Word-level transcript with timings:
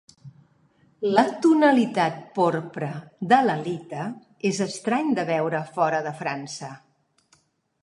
La 1.17 1.23
tonalitat 1.43 2.17
porpra 2.37 2.89
de 3.35 3.39
l'halita 3.49 4.07
és 4.53 4.63
estrany 4.67 5.15
de 5.21 5.29
veure 5.31 5.63
fora 5.79 6.03
de 6.11 6.17
França. 6.25 6.75